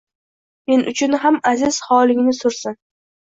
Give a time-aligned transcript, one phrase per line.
[0.69, 2.79] Men uchun ham aziz holingni sursin